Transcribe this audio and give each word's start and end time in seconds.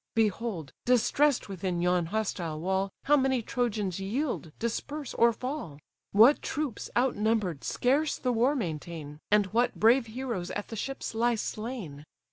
Behold! 0.15 0.73
distress'd 0.83 1.47
within 1.47 1.79
yon 1.79 2.07
hostile 2.07 2.59
wall, 2.59 2.91
How 3.03 3.15
many 3.15 3.43
Trojans 3.43 3.99
yield, 3.99 4.51
disperse, 4.57 5.13
or 5.13 5.31
fall! 5.31 5.77
What 6.11 6.41
troops, 6.41 6.89
out 6.95 7.15
number'd, 7.15 7.63
scarce 7.63 8.17
the 8.17 8.33
war 8.33 8.55
maintain! 8.55 9.19
And 9.29 9.45
what 9.53 9.75
brave 9.79 10.07
heroes 10.07 10.49
at 10.49 10.69
the 10.69 10.75
ships 10.75 11.13
lie 11.13 11.35
slain! 11.35 12.07